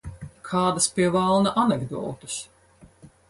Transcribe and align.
Kādas, 0.51 0.87
pie 0.95 1.11
velna, 1.17 1.53
anekdotes? 1.65 2.39